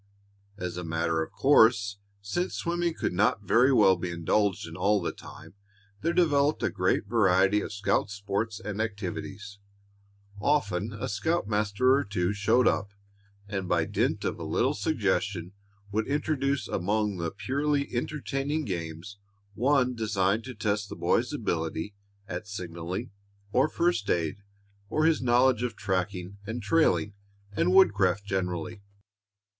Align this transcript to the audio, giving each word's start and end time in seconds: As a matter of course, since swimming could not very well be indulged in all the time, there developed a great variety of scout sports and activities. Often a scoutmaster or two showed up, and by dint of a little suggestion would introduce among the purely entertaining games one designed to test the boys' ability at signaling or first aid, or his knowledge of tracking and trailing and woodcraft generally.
As 0.57 0.77
a 0.77 0.83
matter 0.83 1.21
of 1.21 1.31
course, 1.31 1.99
since 2.23 2.55
swimming 2.55 2.95
could 2.95 3.13
not 3.13 3.43
very 3.43 3.71
well 3.71 3.95
be 3.95 4.09
indulged 4.09 4.67
in 4.67 4.75
all 4.75 4.99
the 4.99 5.11
time, 5.11 5.53
there 6.01 6.11
developed 6.11 6.63
a 6.63 6.71
great 6.71 7.05
variety 7.05 7.61
of 7.61 7.71
scout 7.71 8.09
sports 8.09 8.59
and 8.59 8.81
activities. 8.81 9.59
Often 10.39 10.91
a 10.93 11.07
scoutmaster 11.07 11.93
or 11.93 12.03
two 12.03 12.33
showed 12.33 12.67
up, 12.67 12.93
and 13.47 13.69
by 13.69 13.85
dint 13.85 14.25
of 14.25 14.39
a 14.39 14.43
little 14.43 14.73
suggestion 14.73 15.51
would 15.91 16.07
introduce 16.07 16.67
among 16.67 17.17
the 17.17 17.29
purely 17.29 17.87
entertaining 17.95 18.65
games 18.65 19.19
one 19.53 19.93
designed 19.93 20.43
to 20.45 20.55
test 20.55 20.89
the 20.89 20.95
boys' 20.95 21.31
ability 21.31 21.93
at 22.27 22.47
signaling 22.47 23.11
or 23.51 23.69
first 23.69 24.09
aid, 24.09 24.37
or 24.89 25.05
his 25.05 25.21
knowledge 25.21 25.61
of 25.61 25.75
tracking 25.75 26.39
and 26.47 26.63
trailing 26.63 27.13
and 27.51 27.71
woodcraft 27.71 28.25
generally. 28.25 28.81